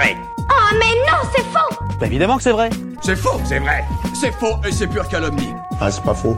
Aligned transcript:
vrai. 0.00 0.16
Oh 0.38 0.74
mais 0.78 0.94
non, 1.10 1.18
c'est 1.34 1.42
faux 1.44 1.84
Bah 1.98 2.06
évidemment 2.06 2.36
que 2.36 2.42
c'est 2.42 2.52
vrai. 2.52 2.70
C'est 3.02 3.16
faux, 3.16 3.38
c'est 3.44 3.58
vrai. 3.58 3.84
C'est 4.14 4.32
faux 4.32 4.56
et 4.66 4.72
c'est 4.72 4.86
pure 4.86 5.08
calomnie. 5.08 5.52
Ah, 5.80 5.90
c'est 5.90 6.02
pas 6.02 6.14
faux. 6.14 6.36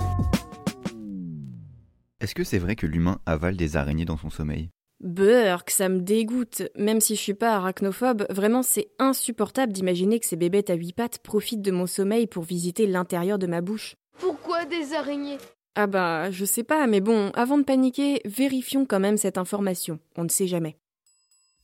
Est-ce 2.20 2.34
que 2.34 2.44
c'est 2.44 2.58
vrai 2.58 2.76
que 2.76 2.86
l'humain 2.86 3.18
avale 3.26 3.56
des 3.56 3.76
araignées 3.76 4.04
dans 4.04 4.16
son 4.16 4.30
sommeil? 4.30 4.70
Burk, 5.02 5.70
ça 5.70 5.88
me 5.88 6.00
dégoûte. 6.00 6.62
Même 6.76 7.00
si 7.00 7.16
je 7.16 7.20
suis 7.20 7.34
pas 7.34 7.56
arachnophobe, 7.56 8.26
vraiment 8.30 8.62
c'est 8.62 8.88
insupportable 8.98 9.72
d'imaginer 9.72 10.20
que 10.20 10.26
ces 10.26 10.36
bébêtes 10.36 10.70
à 10.70 10.74
huit 10.74 10.92
pattes 10.92 11.18
profitent 11.18 11.62
de 11.62 11.72
mon 11.72 11.86
sommeil 11.86 12.26
pour 12.26 12.44
visiter 12.44 12.86
l'intérieur 12.86 13.38
de 13.38 13.48
ma 13.48 13.60
bouche. 13.60 13.96
Pourquoi 14.20 14.64
des 14.64 14.94
araignées? 14.94 15.38
Ah 15.74 15.86
bah, 15.86 16.30
je 16.30 16.44
sais 16.44 16.64
pas, 16.64 16.86
mais 16.86 17.00
bon, 17.00 17.30
avant 17.34 17.58
de 17.58 17.64
paniquer, 17.64 18.20
vérifions 18.24 18.84
quand 18.86 19.00
même 19.00 19.16
cette 19.16 19.38
information. 19.38 19.98
On 20.16 20.24
ne 20.24 20.28
sait 20.28 20.46
jamais. 20.46 20.76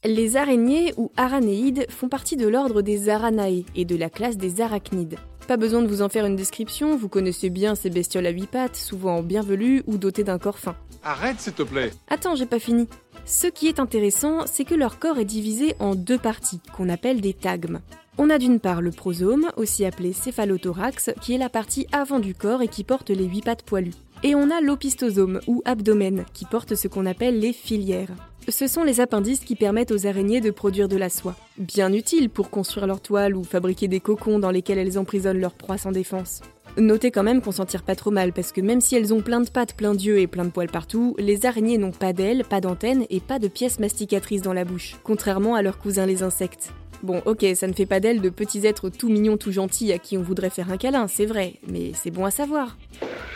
Les 0.05 0.37
araignées 0.37 0.95
ou 0.97 1.11
aranéides 1.16 1.91
font 1.91 2.09
partie 2.09 2.37
de 2.37 2.47
l'ordre 2.47 2.83
des 2.83 3.09
aranae 3.09 3.65
et 3.75 3.84
de 3.84 3.97
la 3.97 4.09
classe 4.09 4.37
des 4.37 4.61
arachnides. 4.61 5.16
Pas 5.48 5.57
besoin 5.57 5.83
de 5.83 5.88
vous 5.88 6.02
en 6.02 6.09
faire 6.09 6.24
une 6.24 6.37
description, 6.37 6.97
vous 6.97 7.09
connaissez 7.09 7.51
bien 7.51 7.74
ces 7.74 7.91
bestioles 7.91 8.27
à 8.27 8.30
huit 8.30 8.47
pattes, 8.47 8.77
souvent 8.77 9.24
bien 9.24 9.43
velues 9.43 9.83
ou 9.88 9.98
dotées 9.98 10.23
d'un 10.23 10.38
corps 10.38 10.61
fin. 10.61 10.77
Arrête, 11.02 11.41
s'il 11.41 11.55
te 11.55 11.65
plaît. 11.65 11.91
Attends, 12.09 12.37
j'ai 12.37 12.47
pas 12.47 12.61
fini. 12.61 12.87
Ce 13.24 13.48
qui 13.48 13.66
est 13.66 13.80
intéressant, 13.80 14.47
c'est 14.47 14.65
que 14.65 14.77
leur 14.77 15.01
corps 15.01 15.19
est 15.19 15.24
divisé 15.24 15.74
en 15.80 15.97
deux 15.97 16.19
parties, 16.19 16.60
qu'on 16.77 16.88
appelle 16.88 17.21
des 17.21 17.35
tagmes. 17.35 17.80
On 18.19 18.30
a 18.30 18.38
d'une 18.38 18.60
part 18.60 18.83
le 18.83 18.93
prosome, 18.93 19.51
aussi 19.57 19.85
appelé 19.85 20.12
céphalothorax, 20.12 21.10
qui 21.21 21.35
est 21.35 21.38
la 21.38 21.49
partie 21.49 21.88
avant 21.91 22.21
du 22.21 22.37
corps 22.37 22.62
et 22.62 22.69
qui 22.69 22.85
porte 22.85 23.10
les 23.10 23.24
huit 23.24 23.45
pattes 23.45 23.65
poilues. 23.65 23.95
Et 24.23 24.37
on 24.37 24.51
a 24.51 24.60
l'opistosome, 24.60 25.41
ou 25.49 25.60
abdomen, 25.65 26.24
qui 26.35 26.45
porte 26.45 26.77
ce 26.77 26.87
qu'on 26.87 27.07
appelle 27.07 27.41
les 27.41 27.52
filières. 27.52 28.15
Ce 28.49 28.66
sont 28.66 28.82
les 28.82 29.01
appendices 29.01 29.41
qui 29.41 29.57
permettent 29.57 29.91
aux 29.91 30.07
araignées 30.07 30.41
de 30.41 30.51
produire 30.51 30.88
de 30.88 30.96
la 30.96 31.10
soie. 31.10 31.37
Bien 31.59 31.93
utile 31.93 32.30
pour 32.30 32.49
construire 32.49 32.87
leur 32.87 33.02
toile 33.02 33.37
ou 33.37 33.45
fabriquer 33.45 33.88
des 33.88 34.01
cocons 34.01 34.38
dans 34.38 34.51
lesquels 34.51 34.79
elles 34.79 34.99
emprisonnent 34.99 35.41
leurs 35.41 35.52
proies 35.52 35.77
sans 35.77 35.93
défense. 35.93 36.41
Notez 36.79 37.10
quand 37.10 37.23
même 37.23 37.43
qu'on 37.43 37.52
s'en 37.52 37.66
tire 37.66 37.82
pas 37.82 37.95
trop 37.95 38.10
mal 38.10 38.32
parce 38.32 38.52
que 38.52 38.63
même 38.63 38.80
si 38.80 38.96
elles 38.96 39.13
ont 39.13 39.21
plein 39.21 39.43
de 39.43 39.51
pattes, 39.51 39.74
plein 39.74 39.95
d'yeux 39.95 40.19
et 40.19 40.26
plein 40.26 40.46
de 40.46 40.51
poils 40.51 40.71
partout, 40.71 41.15
les 41.19 41.45
araignées 41.45 41.76
n'ont 41.76 41.91
pas 41.91 42.15
d'ailes, 42.15 42.43
pas 42.49 42.63
d'antennes 42.63 43.04
et 43.10 43.21
pas 43.21 43.38
de 43.38 43.49
pièces 43.49 43.80
masticatrices 43.80 44.43
dans 44.43 44.54
la 44.54 44.65
bouche, 44.65 44.96
contrairement 45.04 45.54
à 45.54 45.60
leurs 45.60 45.79
cousins 45.79 46.07
les 46.07 46.23
insectes. 46.23 46.73
Bon, 47.02 47.21
ok, 47.26 47.45
ça 47.54 47.66
ne 47.66 47.74
fait 47.74 47.87
pas 47.87 48.01
d'elles 48.01 48.23
de 48.23 48.30
petits 48.30 48.66
êtres 48.66 48.88
tout 48.88 49.10
mignons, 49.10 49.37
tout 49.37 49.52
gentils 49.52 49.93
à 49.93 49.99
qui 49.99 50.16
on 50.16 50.23
voudrait 50.23 50.51
faire 50.51 50.73
un 50.73 50.79
câlin, 50.79 51.07
c'est 51.07 51.26
vrai, 51.26 51.54
mais 51.66 51.93
c'est 51.93 52.10
bon 52.10 52.24
à 52.24 52.30
savoir. 52.30 52.79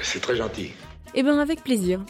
C'est 0.02 0.20
très 0.20 0.36
gentil. 0.36 0.70
Eh 1.14 1.22
ben 1.22 1.38
avec 1.38 1.62
plaisir. 1.62 2.00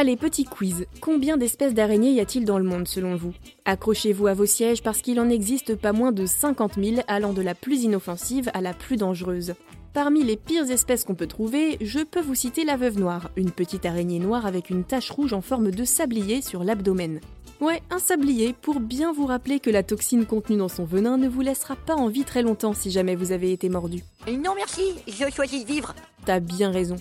Allez, 0.00 0.16
petit 0.16 0.44
quiz. 0.46 0.86
Combien 1.02 1.36
d'espèces 1.36 1.74
d'araignées 1.74 2.12
y 2.12 2.20
a-t-il 2.20 2.46
dans 2.46 2.58
le 2.58 2.64
monde 2.64 2.88
selon 2.88 3.16
vous? 3.16 3.34
Accrochez-vous 3.66 4.28
à 4.28 4.32
vos 4.32 4.46
sièges 4.46 4.82
parce 4.82 5.02
qu'il 5.02 5.20
en 5.20 5.28
existe 5.28 5.76
pas 5.76 5.92
moins 5.92 6.10
de 6.10 6.24
50 6.24 6.76
000 6.82 7.02
allant 7.06 7.34
de 7.34 7.42
la 7.42 7.54
plus 7.54 7.82
inoffensive 7.82 8.50
à 8.54 8.62
la 8.62 8.72
plus 8.72 8.96
dangereuse. 8.96 9.52
Parmi 9.92 10.24
les 10.24 10.38
pires 10.38 10.70
espèces 10.70 11.04
qu'on 11.04 11.14
peut 11.14 11.26
trouver, 11.26 11.76
je 11.82 11.98
peux 11.98 12.22
vous 12.22 12.34
citer 12.34 12.64
la 12.64 12.78
veuve 12.78 12.98
noire, 12.98 13.30
une 13.36 13.50
petite 13.50 13.84
araignée 13.84 14.20
noire 14.20 14.46
avec 14.46 14.70
une 14.70 14.84
tache 14.84 15.10
rouge 15.10 15.34
en 15.34 15.42
forme 15.42 15.70
de 15.70 15.84
sablier 15.84 16.40
sur 16.40 16.64
l'abdomen. 16.64 17.20
Ouais, 17.60 17.82
un 17.90 17.98
sablier 17.98 18.54
pour 18.54 18.80
bien 18.80 19.12
vous 19.12 19.26
rappeler 19.26 19.60
que 19.60 19.68
la 19.68 19.82
toxine 19.82 20.24
contenue 20.24 20.56
dans 20.56 20.68
son 20.68 20.86
venin 20.86 21.18
ne 21.18 21.28
vous 21.28 21.42
laissera 21.42 21.76
pas 21.76 21.94
en 21.94 22.08
vie 22.08 22.24
très 22.24 22.40
longtemps 22.40 22.72
si 22.72 22.90
jamais 22.90 23.16
vous 23.16 23.32
avez 23.32 23.52
été 23.52 23.68
mordu. 23.68 24.02
Non 24.26 24.54
merci, 24.56 24.94
je 25.06 25.30
choisis 25.30 25.62
de 25.62 25.70
vivre. 25.70 25.94
T'as 26.24 26.40
bien 26.40 26.70
raison. 26.70 26.96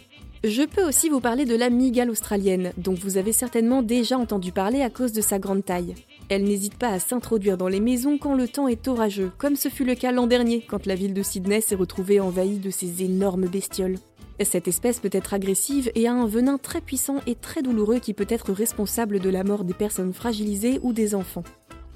Je 0.45 0.63
peux 0.63 0.87
aussi 0.87 1.09
vous 1.09 1.19
parler 1.19 1.43
de 1.43 1.55
la 1.55 1.69
migale 1.69 2.09
australienne, 2.09 2.71
dont 2.77 2.93
vous 2.93 3.17
avez 3.17 3.33
certainement 3.33 3.81
déjà 3.81 4.17
entendu 4.17 4.53
parler 4.53 4.81
à 4.81 4.89
cause 4.89 5.11
de 5.11 5.19
sa 5.19 5.37
grande 5.37 5.65
taille. 5.65 5.95
Elle 6.29 6.45
n'hésite 6.45 6.75
pas 6.75 6.87
à 6.87 6.99
s'introduire 6.99 7.57
dans 7.57 7.67
les 7.67 7.81
maisons 7.81 8.17
quand 8.17 8.35
le 8.35 8.47
temps 8.47 8.69
est 8.69 8.87
orageux, 8.87 9.33
comme 9.37 9.57
ce 9.57 9.67
fut 9.67 9.83
le 9.83 9.95
cas 9.95 10.13
l'an 10.13 10.27
dernier 10.27 10.61
quand 10.61 10.85
la 10.85 10.95
ville 10.95 11.13
de 11.13 11.23
Sydney 11.23 11.59
s'est 11.59 11.75
retrouvée 11.75 12.21
envahie 12.21 12.59
de 12.59 12.69
ces 12.69 13.03
énormes 13.03 13.47
bestioles. 13.47 13.97
Cette 14.41 14.69
espèce 14.69 15.01
peut 15.01 15.09
être 15.11 15.33
agressive 15.33 15.91
et 15.93 16.07
a 16.07 16.13
un 16.13 16.25
venin 16.25 16.57
très 16.57 16.79
puissant 16.79 17.17
et 17.27 17.35
très 17.35 17.61
douloureux 17.61 17.99
qui 17.99 18.13
peut 18.13 18.25
être 18.29 18.53
responsable 18.53 19.19
de 19.19 19.29
la 19.29 19.43
mort 19.43 19.65
des 19.65 19.73
personnes 19.73 20.13
fragilisées 20.13 20.79
ou 20.83 20.93
des 20.93 21.15
enfants. 21.15 21.43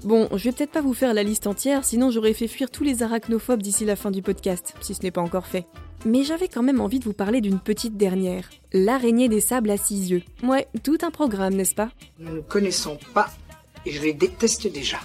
Bon, 0.04 0.28
je 0.32 0.44
vais 0.44 0.52
peut-être 0.52 0.70
pas 0.70 0.82
vous 0.82 0.92
faire 0.92 1.14
la 1.14 1.22
liste 1.22 1.46
entière, 1.46 1.82
sinon 1.82 2.10
j'aurais 2.10 2.34
fait 2.34 2.46
fuir 2.46 2.70
tous 2.70 2.84
les 2.84 3.02
arachnophobes 3.02 3.62
d'ici 3.62 3.86
la 3.86 3.96
fin 3.96 4.10
du 4.10 4.20
podcast, 4.20 4.74
si 4.82 4.94
ce 4.94 5.02
n'est 5.02 5.10
pas 5.10 5.22
encore 5.22 5.46
fait. 5.46 5.64
Mais 6.04 6.24
j'avais 6.24 6.48
quand 6.48 6.62
même 6.62 6.82
envie 6.82 6.98
de 6.98 7.04
vous 7.04 7.14
parler 7.14 7.40
d'une 7.40 7.58
petite 7.58 7.96
dernière, 7.96 8.50
l'araignée 8.74 9.30
des 9.30 9.40
sables 9.40 9.70
à 9.70 9.78
six 9.78 10.10
yeux. 10.10 10.22
Ouais, 10.42 10.68
tout 10.82 10.98
un 11.00 11.10
programme, 11.10 11.54
n'est-ce 11.54 11.74
pas? 11.74 11.88
Nous 12.18 12.34
ne 12.34 12.40
connaissons 12.42 12.98
pas 13.14 13.30
et 13.86 13.92
je 13.92 14.02
les 14.02 14.12
déteste 14.12 14.70
déjà. 14.70 14.98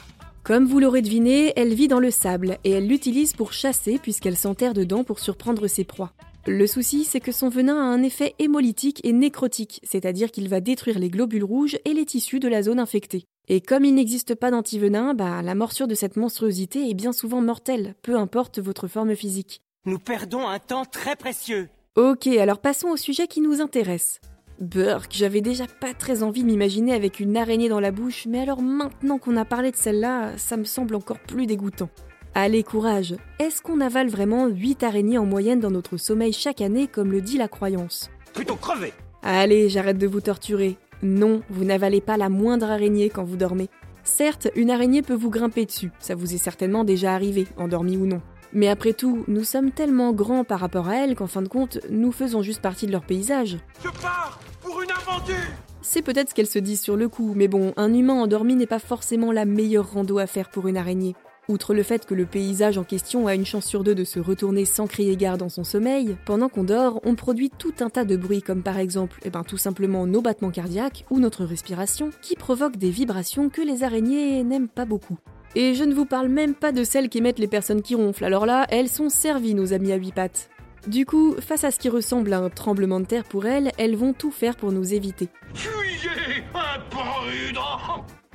Comme 0.43 0.65
vous 0.65 0.81
l'aurez 0.81 1.01
deviné, 1.01 1.53
elle 1.55 1.73
vit 1.73 1.87
dans 1.87 2.01
le 2.01 2.11
sable 2.11 2.57
et 2.65 2.71
elle 2.71 2.87
l'utilise 2.87 3.31
pour 3.31 3.53
chasser 3.53 3.99
puisqu'elle 3.99 4.35
s'enterre 4.35 4.73
dedans 4.73 5.05
pour 5.05 5.19
surprendre 5.19 5.67
ses 5.67 5.85
proies. 5.85 6.11
Le 6.47 6.65
souci, 6.67 7.03
c'est 7.03 7.19
que 7.19 7.31
son 7.31 7.49
venin 7.49 7.77
a 7.77 7.83
un 7.83 8.01
effet 8.01 8.33
hémolytique 8.39 9.01
et 9.03 9.11
nécrotique, 9.11 9.81
c'est-à-dire 9.83 10.31
qu'il 10.31 10.47
va 10.47 10.61
détruire 10.61 10.97
les 10.97 11.09
globules 11.09 11.43
rouges 11.43 11.77
et 11.85 11.93
les 11.93 12.05
tissus 12.05 12.39
de 12.39 12.47
la 12.47 12.63
zone 12.63 12.79
infectée. 12.79 13.25
Et 13.49 13.61
comme 13.61 13.83
il 13.83 13.93
n'existe 13.93 14.35
pas 14.35 14.49
d'antivenin, 14.49 15.13
bah, 15.13 15.41
la 15.41 15.55
morsure 15.55 15.87
de 15.87 15.95
cette 15.95 16.15
monstruosité 16.15 16.89
est 16.89 16.93
bien 16.93 17.11
souvent 17.11 17.41
mortelle, 17.41 17.95
peu 18.01 18.15
importe 18.15 18.59
votre 18.59 18.87
forme 18.87 19.15
physique. 19.15 19.61
Nous 19.85 19.99
perdons 19.99 20.47
un 20.47 20.59
temps 20.59 20.85
très 20.85 21.15
précieux. 21.15 21.69
Ok, 21.95 22.27
alors 22.27 22.59
passons 22.59 22.89
au 22.89 22.97
sujet 22.97 23.27
qui 23.27 23.41
nous 23.41 23.59
intéresse. 23.59 24.21
Burk, 24.59 25.11
j'avais 25.13 25.41
déjà 25.41 25.65
pas 25.67 25.93
très 25.93 26.21
envie 26.23 26.43
de 26.43 26.47
m'imaginer 26.47 26.93
avec 26.93 27.19
une 27.19 27.37
araignée 27.37 27.69
dans 27.69 27.79
la 27.79 27.91
bouche, 27.91 28.25
mais 28.27 28.39
alors 28.39 28.61
maintenant 28.61 29.17
qu'on 29.17 29.37
a 29.37 29.45
parlé 29.45 29.71
de 29.71 29.77
celle-là, 29.77 30.37
ça 30.37 30.57
me 30.57 30.65
semble 30.65 30.95
encore 30.95 31.19
plus 31.19 31.45
dégoûtant. 31.45 31.89
Allez, 32.35 32.63
courage 32.63 33.15
Est-ce 33.39 33.61
qu'on 33.61 33.81
avale 33.81 34.07
vraiment 34.07 34.47
8 34.47 34.83
araignées 34.83 35.17
en 35.17 35.25
moyenne 35.25 35.59
dans 35.59 35.71
notre 35.71 35.97
sommeil 35.97 36.31
chaque 36.31 36.61
année, 36.61 36.87
comme 36.87 37.11
le 37.11 37.21
dit 37.21 37.37
la 37.37 37.47
croyance? 37.47 38.11
Plutôt 38.33 38.55
crever. 38.55 38.93
Allez, 39.23 39.67
j'arrête 39.67 39.97
de 39.97 40.07
vous 40.07 40.21
torturer. 40.21 40.77
Non, 41.01 41.41
vous 41.49 41.65
n'avalez 41.65 42.01
pas 42.01 42.17
la 42.17 42.29
moindre 42.29 42.69
araignée 42.69 43.09
quand 43.09 43.23
vous 43.23 43.35
dormez. 43.35 43.67
Certes, 44.03 44.47
une 44.55 44.69
araignée 44.69 45.01
peut 45.01 45.15
vous 45.15 45.29
grimper 45.29 45.65
dessus, 45.65 45.91
ça 45.99 46.15
vous 46.15 46.33
est 46.33 46.37
certainement 46.37 46.83
déjà 46.83 47.13
arrivé, 47.13 47.47
endormi 47.57 47.97
ou 47.97 48.05
non. 48.05 48.21
Mais 48.53 48.67
après 48.67 48.93
tout, 48.93 49.23
nous 49.27 49.43
sommes 49.43 49.71
tellement 49.71 50.13
grands 50.13 50.43
par 50.43 50.59
rapport 50.59 50.87
à 50.87 50.97
elles 50.97 51.15
qu'en 51.15 51.27
fin 51.27 51.41
de 51.41 51.47
compte, 51.47 51.79
nous 51.89 52.11
faisons 52.11 52.41
juste 52.41 52.61
partie 52.61 52.87
de 52.87 52.91
leur 52.91 53.03
paysage. 53.05 53.57
Je 53.83 53.89
pars 54.01 54.39
pour 54.61 54.81
une 54.81 54.91
aventure. 54.91 55.35
C'est 55.81 56.01
peut-être 56.01 56.29
ce 56.29 56.35
qu'elles 56.35 56.47
se 56.47 56.59
disent 56.59 56.81
sur 56.81 56.95
le 56.95 57.09
coup, 57.09 57.33
mais 57.35 57.47
bon, 57.47 57.73
un 57.77 57.93
humain 57.93 58.15
endormi 58.15 58.55
n'est 58.55 58.65
pas 58.65 58.79
forcément 58.79 59.31
la 59.31 59.45
meilleure 59.45 59.91
rando 59.91 60.17
à 60.17 60.27
faire 60.27 60.49
pour 60.49 60.67
une 60.67 60.77
araignée. 60.77 61.15
Outre 61.49 61.73
le 61.73 61.81
fait 61.81 62.05
que 62.05 62.13
le 62.13 62.27
paysage 62.27 62.77
en 62.77 62.83
question 62.83 63.25
a 63.25 63.33
une 63.33 63.45
chance 63.45 63.65
sur 63.65 63.83
deux 63.83 63.95
de 63.95 64.03
se 64.03 64.19
retourner 64.19 64.65
sans 64.65 64.85
crier 64.85 65.17
gare 65.17 65.39
dans 65.39 65.49
son 65.49 65.63
sommeil, 65.63 66.15
pendant 66.25 66.47
qu'on 66.47 66.63
dort, 66.63 67.01
on 67.03 67.15
produit 67.15 67.49
tout 67.49 67.73
un 67.79 67.89
tas 67.89 68.05
de 68.05 68.15
bruits 68.15 68.43
comme 68.43 68.61
par 68.61 68.77
exemple, 68.77 69.19
eh 69.23 69.31
ben, 69.31 69.43
tout 69.43 69.57
simplement 69.57 70.05
nos 70.05 70.21
battements 70.21 70.51
cardiaques 70.51 71.05
ou 71.09 71.19
notre 71.19 71.45
respiration, 71.45 72.11
qui 72.21 72.35
provoquent 72.35 72.77
des 72.77 72.91
vibrations 72.91 73.49
que 73.49 73.63
les 73.63 73.83
araignées 73.83 74.43
n'aiment 74.43 74.67
pas 74.67 74.85
beaucoup. 74.85 75.17
Et 75.55 75.73
je 75.73 75.83
ne 75.83 75.95
vous 75.95 76.05
parle 76.05 76.27
même 76.27 76.53
pas 76.53 76.71
de 76.71 76.83
celles 76.83 77.09
qu'émettent 77.09 77.39
les 77.39 77.47
personnes 77.47 77.81
qui 77.81 77.95
ronflent, 77.95 78.25
alors 78.25 78.45
là, 78.45 78.67
elles 78.69 78.87
sont 78.87 79.09
servies 79.09 79.55
nos 79.55 79.73
amis 79.73 79.91
à 79.91 79.95
huit 79.95 80.13
pattes. 80.13 80.51
Du 80.85 81.07
coup, 81.07 81.33
face 81.39 81.63
à 81.63 81.71
ce 81.71 81.79
qui 81.79 81.89
ressemble 81.89 82.31
à 82.31 82.37
un 82.37 82.51
tremblement 82.51 82.99
de 82.99 83.05
terre 83.05 83.23
pour 83.23 83.47
elles, 83.47 83.71
elles 83.79 83.95
vont 83.95 84.13
tout 84.13 84.31
faire 84.31 84.55
pour 84.55 84.71
nous 84.71 84.93
éviter. 84.93 85.29
Fuyez. 85.55 85.89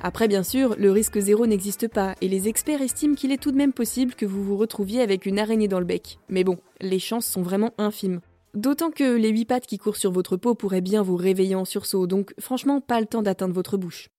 Après, 0.07 0.27
bien 0.27 0.43
sûr, 0.43 0.75
le 0.77 0.91
risque 0.91 1.17
zéro 1.17 1.47
n'existe 1.47 1.87
pas, 1.87 2.13
et 2.21 2.27
les 2.27 2.47
experts 2.47 2.83
estiment 2.83 3.15
qu'il 3.15 3.31
est 3.31 3.41
tout 3.41 3.51
de 3.51 3.57
même 3.57 3.73
possible 3.73 4.13
que 4.13 4.27
vous 4.27 4.43
vous 4.43 4.55
retrouviez 4.55 5.01
avec 5.01 5.25
une 5.25 5.39
araignée 5.39 5.67
dans 5.67 5.79
le 5.79 5.85
bec. 5.85 6.19
Mais 6.29 6.43
bon, 6.43 6.59
les 6.79 6.99
chances 6.99 7.25
sont 7.25 7.41
vraiment 7.41 7.73
infimes. 7.79 8.21
D'autant 8.53 8.91
que 8.91 9.15
les 9.15 9.29
huit 9.29 9.45
pattes 9.45 9.65
qui 9.65 9.79
courent 9.79 9.95
sur 9.95 10.11
votre 10.11 10.37
peau 10.37 10.53
pourraient 10.53 10.79
bien 10.79 11.01
vous 11.01 11.15
réveiller 11.15 11.55
en 11.55 11.65
sursaut, 11.65 12.05
donc 12.05 12.35
franchement 12.39 12.81
pas 12.81 12.99
le 12.99 13.07
temps 13.07 13.23
d'atteindre 13.23 13.55
votre 13.55 13.77
bouche. 13.77 14.09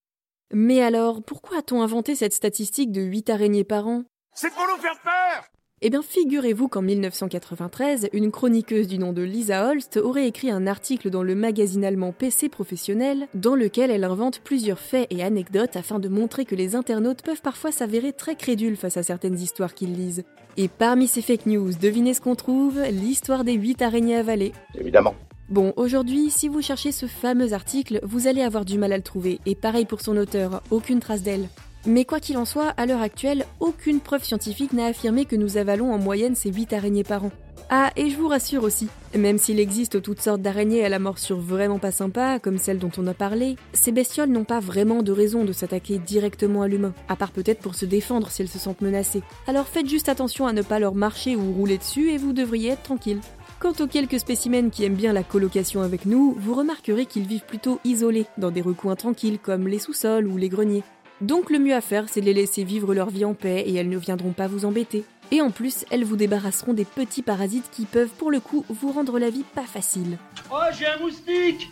Mais 0.52 0.82
alors, 0.82 1.22
pourquoi 1.22 1.58
a-t-on 1.58 1.80
inventé 1.82 2.16
cette 2.16 2.32
statistique 2.32 2.90
de 2.90 3.02
8 3.02 3.30
araignées 3.30 3.62
par 3.62 3.86
an? 3.86 4.02
C'est 4.34 4.52
pour 4.52 4.66
nous 4.66 4.82
faire 4.82 5.00
peur. 5.04 5.44
Eh 5.82 5.90
bien, 5.90 6.00
figurez-vous 6.00 6.68
qu'en 6.68 6.80
1993, 6.80 8.08
une 8.14 8.30
chroniqueuse 8.30 8.88
du 8.88 8.98
nom 8.98 9.12
de 9.12 9.20
Lisa 9.20 9.68
Holst 9.68 9.98
aurait 9.98 10.26
écrit 10.26 10.50
un 10.50 10.66
article 10.66 11.10
dans 11.10 11.22
le 11.22 11.34
magazine 11.34 11.84
allemand 11.84 12.12
PC 12.12 12.48
Professionnel, 12.48 13.28
dans 13.34 13.54
lequel 13.54 13.90
elle 13.90 14.04
invente 14.04 14.40
plusieurs 14.40 14.78
faits 14.78 15.06
et 15.10 15.22
anecdotes 15.22 15.76
afin 15.76 15.98
de 15.98 16.08
montrer 16.08 16.46
que 16.46 16.54
les 16.54 16.76
internautes 16.76 17.20
peuvent 17.20 17.42
parfois 17.42 17.72
s'avérer 17.72 18.14
très 18.14 18.36
crédules 18.36 18.78
face 18.78 18.96
à 18.96 19.02
certaines 19.02 19.38
histoires 19.38 19.74
qu'ils 19.74 19.92
lisent. 19.92 20.24
Et 20.56 20.68
parmi 20.68 21.06
ces 21.08 21.20
fake 21.20 21.44
news, 21.44 21.72
devinez 21.78 22.14
ce 22.14 22.22
qu'on 22.22 22.36
trouve 22.36 22.80
L'histoire 22.90 23.44
des 23.44 23.52
8 23.52 23.82
araignées 23.82 24.16
avalées. 24.16 24.52
Évidemment. 24.80 25.14
Bon, 25.50 25.74
aujourd'hui, 25.76 26.30
si 26.30 26.48
vous 26.48 26.62
cherchez 26.62 26.90
ce 26.90 27.04
fameux 27.04 27.52
article, 27.52 28.00
vous 28.02 28.28
allez 28.28 28.40
avoir 28.40 28.64
du 28.64 28.78
mal 28.78 28.94
à 28.94 28.96
le 28.96 29.02
trouver, 29.02 29.40
et 29.44 29.54
pareil 29.54 29.84
pour 29.84 30.00
son 30.00 30.16
auteur, 30.16 30.62
aucune 30.70 31.00
trace 31.00 31.22
d'elle. 31.22 31.50
Mais 31.86 32.04
quoi 32.04 32.18
qu'il 32.18 32.36
en 32.36 32.44
soit, 32.44 32.70
à 32.76 32.84
l'heure 32.84 33.00
actuelle, 33.00 33.46
aucune 33.60 34.00
preuve 34.00 34.24
scientifique 34.24 34.72
n'a 34.72 34.86
affirmé 34.86 35.24
que 35.24 35.36
nous 35.36 35.56
avalons 35.56 35.92
en 35.92 35.98
moyenne 35.98 36.34
ces 36.34 36.50
8 36.50 36.72
araignées 36.72 37.04
par 37.04 37.24
an. 37.24 37.30
Ah, 37.70 37.90
et 37.96 38.10
je 38.10 38.16
vous 38.16 38.28
rassure 38.28 38.62
aussi, 38.62 38.88
même 39.16 39.38
s'il 39.38 39.58
existe 39.58 40.00
toutes 40.00 40.20
sortes 40.20 40.40
d'araignées 40.40 40.84
à 40.84 40.88
la 40.88 41.00
morsure 41.00 41.40
vraiment 41.40 41.80
pas 41.80 41.90
sympa, 41.90 42.38
comme 42.38 42.58
celle 42.58 42.78
dont 42.78 42.92
on 42.96 43.06
a 43.08 43.14
parlé, 43.14 43.56
ces 43.72 43.90
bestioles 43.90 44.30
n'ont 44.30 44.44
pas 44.44 44.60
vraiment 44.60 45.02
de 45.02 45.10
raison 45.10 45.44
de 45.44 45.52
s'attaquer 45.52 45.98
directement 45.98 46.62
à 46.62 46.68
l'humain, 46.68 46.94
à 47.08 47.16
part 47.16 47.32
peut-être 47.32 47.60
pour 47.60 47.74
se 47.74 47.84
défendre 47.84 48.30
si 48.30 48.42
elles 48.42 48.48
se 48.48 48.60
sentent 48.60 48.82
menacées. 48.82 49.22
Alors 49.48 49.66
faites 49.66 49.88
juste 49.88 50.08
attention 50.08 50.46
à 50.46 50.52
ne 50.52 50.62
pas 50.62 50.78
leur 50.78 50.94
marcher 50.94 51.34
ou 51.34 51.52
rouler 51.52 51.78
dessus 51.78 52.10
et 52.10 52.18
vous 52.18 52.32
devriez 52.32 52.70
être 52.70 52.84
tranquille. 52.84 53.20
Quant 53.58 53.72
aux 53.80 53.86
quelques 53.86 54.20
spécimens 54.20 54.70
qui 54.70 54.84
aiment 54.84 54.94
bien 54.94 55.12
la 55.12 55.24
colocation 55.24 55.82
avec 55.82 56.06
nous, 56.06 56.36
vous 56.38 56.54
remarquerez 56.54 57.06
qu'ils 57.06 57.26
vivent 57.26 57.46
plutôt 57.46 57.80
isolés, 57.84 58.26
dans 58.38 58.50
des 58.50 58.60
recoins 58.60 58.96
tranquilles 58.96 59.38
comme 59.40 59.66
les 59.66 59.78
sous-sols 59.78 60.28
ou 60.28 60.36
les 60.36 60.50
greniers. 60.50 60.84
Donc 61.20 61.50
le 61.50 61.58
mieux 61.58 61.74
à 61.74 61.80
faire, 61.80 62.08
c'est 62.08 62.20
de 62.20 62.26
les 62.26 62.34
laisser 62.34 62.62
vivre 62.62 62.94
leur 62.94 63.08
vie 63.08 63.24
en 63.24 63.34
paix 63.34 63.64
et 63.66 63.74
elles 63.74 63.88
ne 63.88 63.96
viendront 63.96 64.32
pas 64.32 64.48
vous 64.48 64.64
embêter. 64.66 65.04
Et 65.32 65.40
en 65.40 65.50
plus, 65.50 65.84
elles 65.90 66.04
vous 66.04 66.16
débarrasseront 66.16 66.74
des 66.74 66.84
petits 66.84 67.22
parasites 67.22 67.70
qui 67.72 67.84
peuvent 67.84 68.10
pour 68.18 68.30
le 68.30 68.38
coup 68.38 68.64
vous 68.68 68.92
rendre 68.92 69.18
la 69.18 69.30
vie 69.30 69.44
pas 69.54 69.64
facile. 69.64 70.18
Oh, 70.52 70.56
j'ai 70.78 70.86
un 70.86 70.98
moustique 70.98 71.70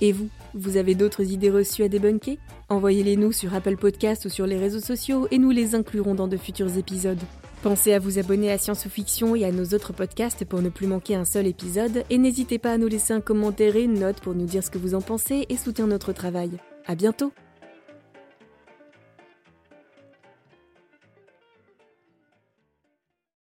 Et 0.00 0.12
vous, 0.12 0.28
vous 0.54 0.76
avez 0.76 0.94
d'autres 0.94 1.32
idées 1.32 1.50
reçues 1.50 1.82
à 1.82 1.88
débunker? 1.88 2.38
Envoyez-les 2.68 3.16
nous 3.16 3.32
sur 3.32 3.52
Apple 3.54 3.76
Podcast 3.76 4.26
ou 4.26 4.28
sur 4.28 4.46
les 4.46 4.56
réseaux 4.56 4.80
sociaux 4.80 5.26
et 5.30 5.38
nous 5.38 5.50
les 5.50 5.74
inclurons 5.74 6.14
dans 6.14 6.28
de 6.28 6.36
futurs 6.36 6.76
épisodes. 6.78 7.20
Pensez 7.62 7.92
à 7.92 7.98
vous 7.98 8.20
abonner 8.20 8.52
à 8.52 8.58
Science 8.58 8.86
ou 8.86 8.88
Fiction 8.88 9.34
et 9.34 9.44
à 9.44 9.50
nos 9.50 9.64
autres 9.74 9.92
podcasts 9.92 10.44
pour 10.44 10.62
ne 10.62 10.68
plus 10.68 10.86
manquer 10.86 11.16
un 11.16 11.24
seul 11.24 11.48
épisode 11.48 12.04
et 12.08 12.18
n'hésitez 12.18 12.58
pas 12.58 12.72
à 12.72 12.78
nous 12.78 12.86
laisser 12.86 13.12
un 13.12 13.20
commentaire 13.20 13.74
et 13.74 13.82
une 13.82 13.98
note 13.98 14.20
pour 14.20 14.34
nous 14.34 14.46
dire 14.46 14.62
ce 14.62 14.70
que 14.70 14.78
vous 14.78 14.94
en 14.94 15.00
pensez 15.00 15.46
et 15.48 15.56
soutenir 15.56 15.88
notre 15.88 16.12
travail. 16.12 16.52
À 16.86 16.94
bientôt 16.94 17.32